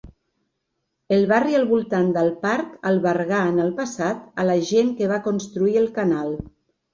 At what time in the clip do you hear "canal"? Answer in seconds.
6.01-6.35